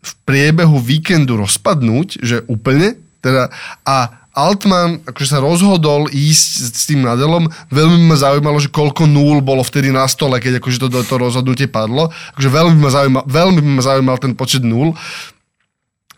[0.00, 3.52] v priebehu víkendu rozpadnúť, že úplne, teda,
[3.84, 9.42] a Altman akože sa rozhodol ísť s tým Nadelom, veľmi ma zaujímalo, že koľko nul
[9.42, 12.14] bolo vtedy na stole, keď akože to, to, rozhodnutie padlo.
[12.38, 14.94] Akože veľmi ma zaujímal, veľmi ma zaujímal ten počet nul.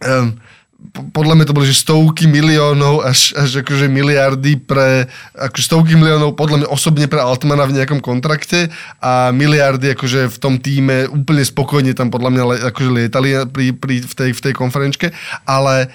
[0.05, 0.37] Um,
[1.13, 5.05] podľa mňa to boli že stovky miliónov až, až akože miliardy pre,
[5.37, 10.39] akože stovky miliónov podľa mňa osobne pre Altmana v nejakom kontrakte a miliardy akože v
[10.41, 14.55] tom týme úplne spokojne tam podľa mňa akože lietali pri, pri, v, tej, v tej
[14.57, 15.13] konferenčke,
[15.45, 15.93] ale,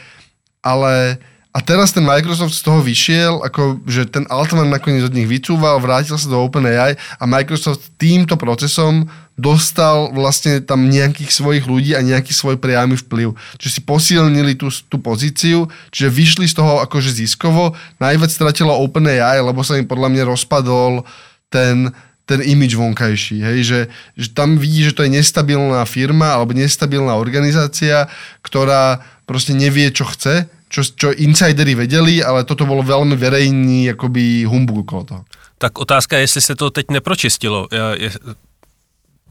[0.62, 1.18] ale
[1.56, 5.80] a teraz ten Microsoft z toho vyšiel, ako, že ten Altman nakoniec od nich vycúval,
[5.80, 9.08] vrátil sa do OpenAI a Microsoft týmto procesom
[9.40, 13.40] dostal vlastne tam nejakých svojich ľudí a nejaký svoj priamy vplyv.
[13.56, 17.72] Čiže si posilnili tú, tú pozíciu, čiže vyšli z toho akože ziskovo.
[18.04, 21.08] Najviac stratilo OpenAI, lebo sa im podľa mňa rozpadol
[21.48, 21.88] ten,
[22.28, 23.40] ten imič vonkajší.
[23.40, 23.58] Hej?
[23.64, 23.80] Že,
[24.20, 28.12] že tam vidí, že to je nestabilná firma alebo nestabilná organizácia,
[28.44, 34.44] ktorá proste nevie, čo chce čo, čo insidery vedeli, ale toto bolo veľmi verejný akoby
[34.44, 35.22] humbug okolo toho.
[35.58, 37.68] Tak otázka je, jestli se to teď nepročistilo.
[37.96, 38.12] Je,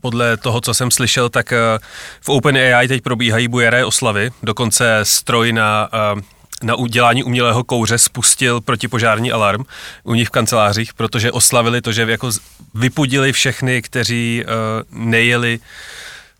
[0.00, 1.78] podle toho, co jsem slyšel, tak eh,
[2.20, 4.30] v OpenAI teď probíhají bujeré oslavy.
[4.42, 6.20] Dokonce stroj na, eh,
[6.62, 9.64] na udělání umělého kouře spustil protipožární alarm
[10.04, 12.30] u nich v kancelářích, protože oslavili to, že jako
[12.74, 14.48] vypudili všechny, kteří eh,
[14.90, 15.61] nejeli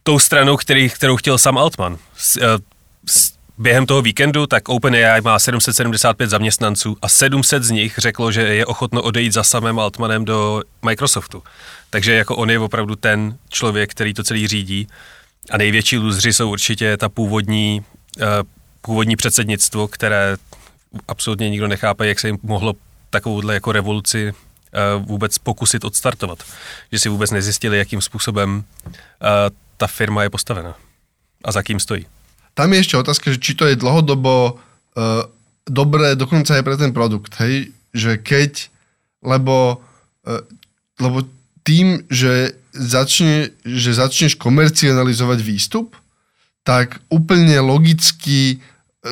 [0.03, 1.97] tou stranou, který, kterou chtěl sam Altman.
[3.59, 8.67] Během toho víkendu tak OpenAI má 775 zaměstnanců a 700 z nich řeklo, že je
[8.67, 11.43] ochotno odejít za samým Altmanem do Microsoftu.
[11.91, 14.89] Takže jako on je opravdu ten člověk, který to celý řídí.
[15.51, 17.85] A největší lůzři jsou určitě ta původní,
[18.17, 18.27] uh,
[18.81, 20.37] původní předsednictvo, které
[21.09, 22.75] absolutně nikdo nechápe, jak se jim mohlo
[23.11, 26.39] takovouhle jako revoluci uh, vůbec pokusit odstartovat.
[26.93, 28.93] Že si vůbec nezjistili, jakým způsobem uh,
[29.77, 30.75] ta firma je postavena
[31.45, 32.07] a za kým stojí.
[32.55, 35.27] Tam je ešte otázka, že či to je dlhodobo uh,
[35.67, 37.75] dobré dokonca aj pre ten produkt, hej?
[37.91, 38.53] Že keď,
[39.27, 39.83] lebo,
[40.27, 40.43] uh,
[41.03, 41.27] lebo
[41.67, 45.99] tým, že, začne, že začneš komercionalizovať výstup,
[46.65, 48.59] tak úplne logicky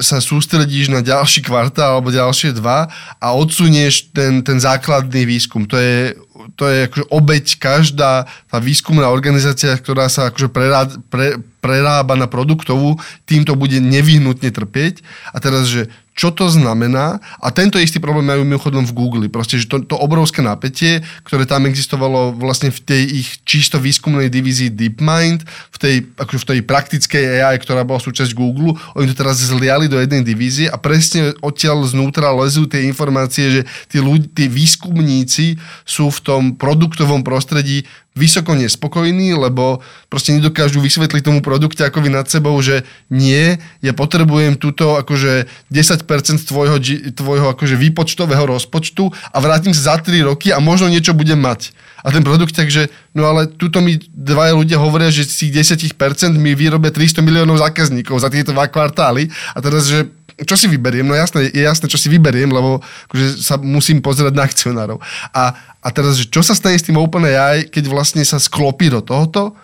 [0.00, 2.88] sa sústredíš na ďalší kvartál alebo ďalšie dva
[3.20, 5.68] a odsunieš ten, ten základný výskum.
[5.68, 6.16] To je,
[6.56, 12.24] to je akože obeď každá tá výskumná organizácia, ktorá sa akože prerá, pre, prerába na
[12.24, 12.96] produktovú,
[13.28, 15.04] týmto bude nevyhnutne trpieť.
[15.28, 17.20] A teraz, že čo to znamená.
[17.40, 19.24] A tento istý problém majú mimochodom v Google.
[19.32, 24.28] Proste, že to, to obrovské napätie, ktoré tam existovalo vlastne v tej ich čisto výskumnej
[24.28, 29.16] divízii DeepMind, v tej, akože v tej praktickej AI, ktorá bola súčasť Google, oni to
[29.16, 34.28] teraz zliali do jednej divízie a presne odtiaľ znútra lezú tie informácie, že tí, ľudí,
[34.32, 35.56] tí výskumníci
[35.88, 39.80] sú v tom produktovom prostredí vysoko nespokojní, lebo
[40.12, 45.48] proste nedokážu vysvetliť tomu produkte ako vy nad sebou, že nie, ja potrebujem túto akože
[45.72, 46.04] 10%
[46.44, 46.76] tvojho,
[47.16, 51.72] tvojho akože výpočtového rozpočtu a vrátim sa za 3 roky a možno niečo budem mať.
[52.02, 56.34] A ten produkt takže, no ale tuto mi dvaja ľudia hovoria, že z tých 10%
[56.34, 60.10] mi vyrobia 300 miliónov zákazníkov za tieto dva kvartály a teraz, že
[60.44, 61.06] čo si vyberiem?
[61.06, 64.98] No jasné, je jasné, čo si vyberiem, lebo akože sa musím pozerať na akcionárov.
[65.32, 69.02] A, a teraz, že čo sa stane s tým OpenAI, keď vlastne sa sklopí do
[69.02, 69.56] tohoto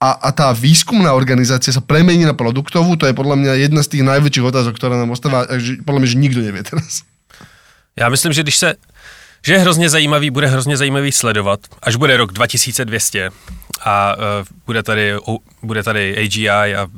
[0.00, 3.98] a, a tá výskumná organizácia sa premení na produktovú, to je podľa mňa jedna z
[3.98, 7.04] tých najväčších otázok, ktorá nám ostáva, že podľa mňa, že nikto nevie teraz.
[7.96, 8.74] Já myslím, že když se
[9.42, 13.30] že je hrozně zajímavý, bude hrozně zajímavý sledovat, až bude rok 2200
[13.84, 14.22] a uh,
[14.66, 16.90] bude, tady, uh, bude tady AGI a uh,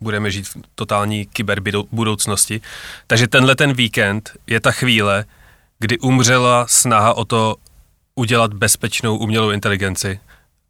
[0.00, 2.60] budeme žít v totální kyberbudoucnosti.
[3.06, 5.24] Takže tenhle ten víkend je ta chvíle,
[5.78, 7.56] kdy umřela snaha o to
[8.14, 10.20] udělat bezpečnou umělou inteligenci.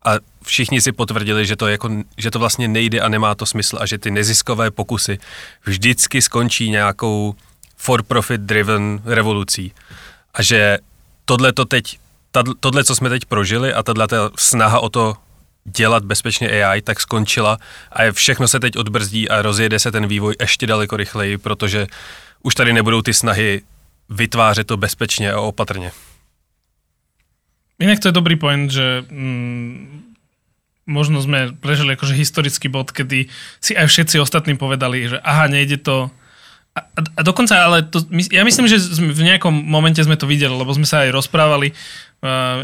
[0.05, 0.11] A
[0.45, 3.87] všichni si potvrdili, že to, jako, že to vlastně nejde a nemá to smysl a
[3.87, 5.19] že ty neziskové pokusy
[5.65, 7.35] vždycky skončí nějakou
[7.77, 9.73] for-profit driven revolucí.
[10.35, 10.79] A že
[11.25, 11.99] tohle to teď,
[12.61, 15.17] tohle, co jsme teď prožili a tahle snaha o to
[15.65, 17.59] dělat bezpečně AI, tak skončila
[17.93, 21.87] a všechno se teď odbrzdí a rozjede se ten vývoj ještě daleko rychleji, protože
[22.43, 23.63] už tady nebudou ty snahy
[24.09, 25.93] vytvářet to bezpečně a opatrně.
[27.81, 30.13] Inak to je dobrý point, že mm,
[30.85, 35.81] možno sme prežili akože historický bod, kedy si aj všetci ostatní povedali, že aha, nejde
[35.81, 36.13] to
[36.71, 36.81] a,
[37.19, 40.87] a dokonca, ale to, ja myslím, že v nejakom momente sme to videli, lebo sme
[40.87, 41.75] sa aj rozprávali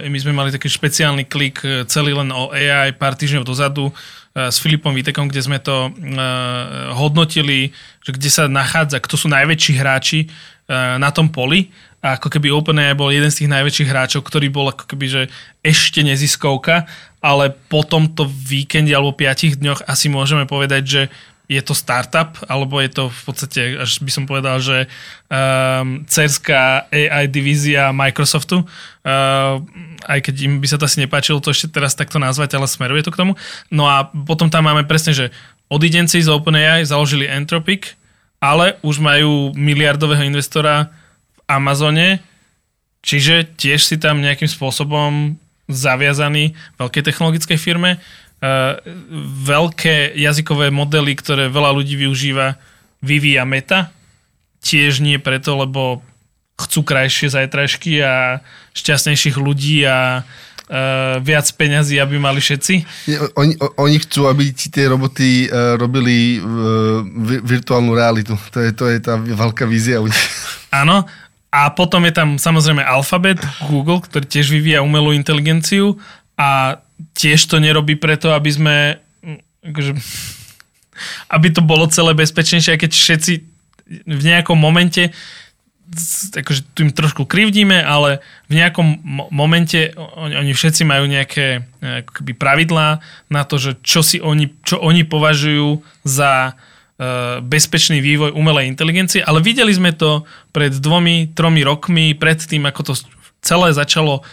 [0.07, 3.95] my sme mali taký špeciálny klik uh, celý len o AI pár týždňov dozadu uh,
[4.37, 5.89] s Filipom Vitekom, kde sme to
[6.93, 7.73] hodnotili,
[8.05, 10.29] že kde sa nachádza, kto sú najväčší hráči
[11.01, 11.73] na tom poli.
[12.05, 15.23] A ako keby OpenAI bol jeden z tých najväčších hráčov, ktorý bol ako keby, že
[15.65, 16.85] ešte neziskovka,
[17.25, 21.03] ale po tomto víkende alebo piatich dňoch asi môžeme povedať, že
[21.47, 24.91] je to startup, alebo je to v podstate, až by som povedal, že
[25.31, 29.63] um, cerská AI divízia Microsoftu, uh,
[30.11, 33.07] aj keď im by sa to asi nepáčilo to ešte teraz takto nazvať, ale smeruje
[33.07, 33.39] to k tomu.
[33.71, 35.31] No a potom tam máme presne, že
[35.71, 37.95] odidenci z OpenAI založili Entropic,
[38.43, 40.91] ale už majú miliardového investora
[41.31, 42.19] v Amazone,
[43.07, 45.39] čiže tiež si tam nejakým spôsobom
[45.71, 47.99] zaviazaný veľkej technologickej firme
[49.47, 52.61] veľké jazykové modely, ktoré veľa ľudí využíva,
[53.01, 53.91] vyvíja meta.
[54.61, 56.05] Tiež nie preto, lebo
[56.57, 58.41] chcú krajšie zajtražky a
[58.73, 62.75] šťastnejších ľudí a uh, viac peňazí, aby mali všetci.
[63.37, 67.05] Oni, oni chcú, aby ti tie roboty uh, robili uh,
[67.45, 68.37] virtuálnu realitu.
[68.53, 70.01] To je, to je tá veľká vízia.
[70.73, 71.05] Áno.
[71.53, 75.97] A potom je tam samozrejme Alphabet, Google, ktorý tiež vyvíja umelú inteligenciu
[76.37, 76.81] a
[77.17, 78.77] tiež to nerobí preto, aby sme
[79.65, 79.93] akože,
[81.33, 83.33] aby to bolo celé bezpečnejšie, keď všetci
[84.07, 85.13] v nejakom momente
[86.35, 88.19] akože tu im trošku krivdíme, ale
[88.51, 92.99] v nejakom momente oni, oni všetci majú nejaké akoby pravidlá
[93.31, 99.23] na to, že čo si oni, čo oni považujú za uh, bezpečný vývoj umelej inteligencie,
[99.23, 102.95] ale videli sme to pred dvomi, tromi rokmi, pred tým, ako to
[103.47, 104.27] celé začalo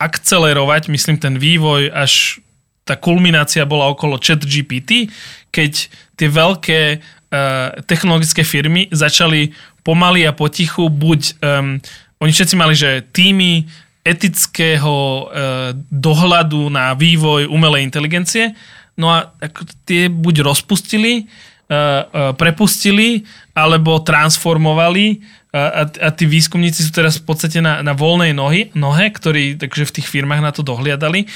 [0.00, 2.40] akcelerovať, myslím, ten vývoj, až
[2.88, 5.12] tá kulminácia bola okolo chat GPT,
[5.52, 9.52] keď tie veľké uh, technologické firmy začali
[9.84, 11.78] pomaly a potichu buď, um,
[12.18, 13.68] oni všetci mali, že týmy
[14.00, 18.56] etického uh, dohľadu na vývoj umelej inteligencie,
[18.96, 21.28] no a ako, tie buď rozpustili, uh,
[21.70, 28.30] uh, prepustili, alebo transformovali a, a tí výskumníci sú teraz v podstate na, na voľnej
[28.30, 31.26] nohy, nohe, ktorí takže v tých firmách na to dohliadali,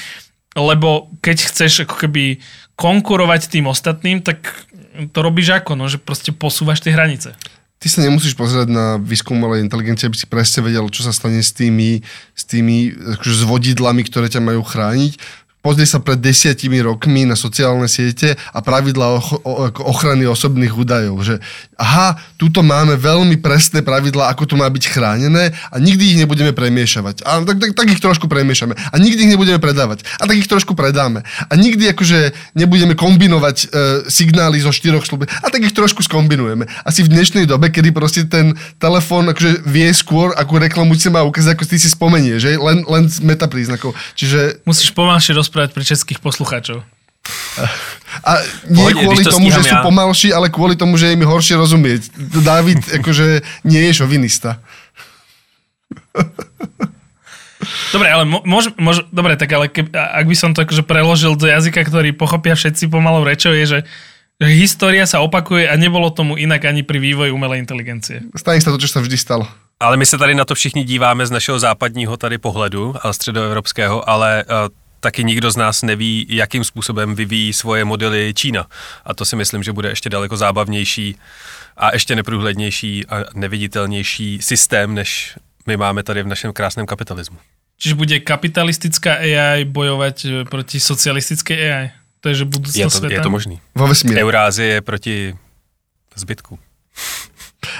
[0.55, 2.39] lebo keď chceš ako keby
[2.79, 4.47] konkurovať tým ostatným, tak
[5.11, 7.35] to robíš ako, no, že proste posúvaš tie hranice.
[7.75, 11.43] Ty sa nemusíš pozerať na výskum umelej inteligencie, aby si presne vedel, čo sa stane
[11.43, 11.99] s tými,
[12.31, 15.19] s tými akože, s vodidlami, ktoré ťa majú chrániť
[15.65, 19.17] pozrie sa pred desiatimi rokmi na sociálne siete a pravidla
[19.81, 21.41] ochrany osobných údajov, že
[21.73, 26.53] aha, tuto máme veľmi presné pravidla, ako to má byť chránené a nikdy ich nebudeme
[26.53, 27.25] premiešavať.
[27.25, 28.77] A tak, tak, tak ich trošku premiešame.
[28.77, 30.05] A nikdy ich nebudeme predávať.
[30.21, 31.25] A tak ich trošku predáme.
[31.49, 33.65] A nikdy akože nebudeme kombinovať e,
[34.05, 35.25] signály zo štyroch slúb.
[35.25, 36.69] A tak ich trošku skombinujeme.
[36.85, 41.25] Asi v dnešnej dobe, kedy proste ten telefón akože vie skôr, akú reklamu si má
[41.25, 42.55] ukázať, ako ty si spomenie, že?
[42.55, 43.97] Len, len z metapríznakov.
[44.13, 44.63] Čiže...
[44.63, 46.83] Musíš pomalšie rozprávať pre českých poslucháčov.
[48.21, 48.31] A
[48.69, 49.69] nie Pohodne, kvôli to tomu, že ja.
[49.71, 52.13] sú pomalší, ale kvôli tomu, že im horšie rozumieť.
[52.45, 54.61] David akože nie je šovinista.
[57.89, 61.49] Dobre, ale môž, môž, dobre, tak ale keb, ak by som to akože preložil do
[61.49, 63.79] jazyka, ktorý pochopia všetci pomalou rečou, je, že,
[64.37, 68.21] že história sa opakuje a nebolo tomu inak ani pri vývoji umelej inteligencie.
[68.37, 69.49] Stane sa to, čo sa vždy stalo.
[69.79, 74.09] Ale my se tady na to všichni díváme z našeho západního tady pohledu, ale středoevropského,
[74.09, 78.67] ale uh, taky nikdo z nás neví, jakým způsobem vyvíjí svoje modely Čína.
[79.05, 81.15] A to si myslím, že bude ještě daleko zábavnější
[81.77, 87.37] a ještě neprůhlednější a neviditelnější systém, než my máme tady v našem krásném kapitalismu.
[87.77, 91.91] Čiže bude kapitalistická AI bojovat eh, proti socialistické AI?
[92.19, 93.15] To je, že budoucnost je to, světa?
[93.15, 93.59] Je to možný.
[93.75, 94.21] Vo vesmíre.
[94.21, 95.35] Eurázie proti
[96.15, 96.59] zbytku.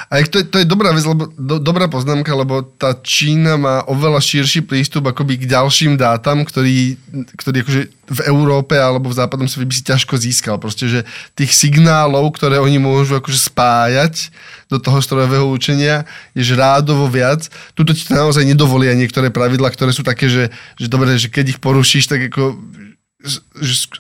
[0.10, 4.22] A to, to je dobrá vec, lebo, do, dobrá poznámka, lebo tá Čína má oveľa
[4.22, 6.98] širší prístup akoby k ďalším dátam, ktorý,
[7.38, 10.56] ktorý akože v Európe alebo v západnom svete by si ťažko získal.
[10.62, 11.00] Proste, že
[11.34, 14.30] tých signálov, ktoré oni môžu akože spájať
[14.70, 16.06] do toho strojového učenia,
[16.38, 17.50] je že rádovo viac.
[17.74, 21.58] Tuto ti to naozaj nedovolia niektoré pravidla, ktoré sú také, že, že dobre, že keď
[21.58, 22.58] ich porušíš, tak ako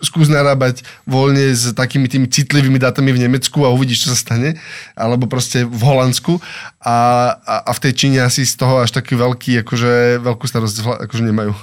[0.01, 4.61] skús narábať voľne s takými tými citlivými dátami v Nemecku a uvidíš, čo sa stane,
[4.95, 6.39] alebo proste v Holandsku
[6.81, 6.95] a,
[7.35, 11.23] a, a v tej Číne asi z toho až taký veľký, akože veľkú starosť akože
[11.25, 11.53] nemajú.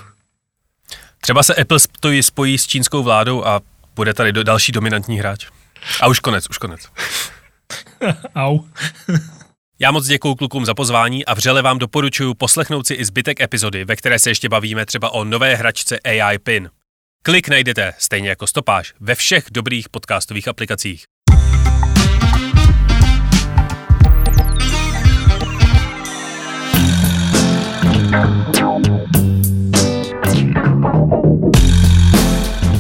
[1.21, 3.61] Třeba se Apple spojí, spojí s čínskou vládou a
[3.95, 5.47] bude tady do, další dominantní hráč.
[6.01, 6.81] A už konec, už konec.
[8.35, 8.59] Au.
[9.79, 13.85] Já moc děkuji klukům za pozvání a vřele vám doporučuji poslechnout si i zbytek epizody,
[13.85, 16.71] ve které se ještě bavíme třeba o nové hračce AI PIN.
[17.25, 21.05] Klik najdete, stejně jako stopáž, ve všech dobrých podcastových aplikacích.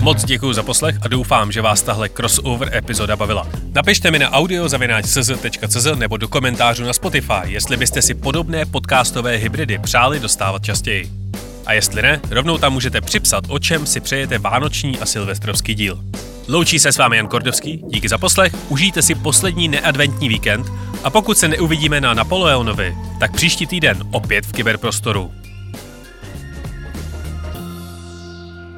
[0.00, 3.48] Moc děkuji za poslech a doufám, že vás tahle crossover epizoda bavila.
[3.74, 9.78] Napište mi na audiozavináč.cz nebo do komentářů na Spotify, jestli byste si podobné podcastové hybridy
[9.78, 11.22] přáli dostávat častěji.
[11.66, 16.04] A jestli ne, rovnou tam můžete připsat, o čem si přejete vánoční a silvestrovský díl.
[16.48, 20.66] Loučí se s vámi Jan Kordovský, díky za poslech, užijte si poslední neadventní víkend
[21.04, 25.32] a pokud se neuvidíme na Napoleonovi, tak příští týden opět v kyberprostoru.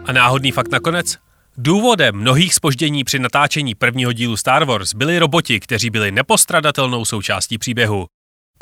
[0.07, 1.19] A náhodný fakt nakonec?
[1.57, 7.59] Důvodem mnohých spoždění při natáčení prvního dílu Star Wars byli roboti, kteří byli nepostradatelnou součástí
[7.59, 8.07] příběhu.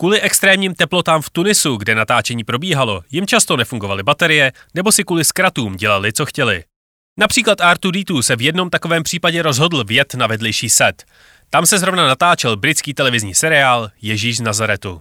[0.02, 5.24] Kvůli extrémním teplotám v Tunisu, kde natáčení probíhalo, jim často nefungovaly baterie, nebo si kvůli
[5.24, 6.64] zkratům dělali, co chtěli.
[7.18, 11.04] Například R2D2 se v jednom takovém případě rozhodl vjet na vedlejší set.
[11.50, 15.00] Tam se zrovna natáčel britský televizní seriál Ježíš z Nazaretu.